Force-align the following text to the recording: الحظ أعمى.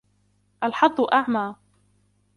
الحظ 0.63 1.01
أعمى. 1.13 1.55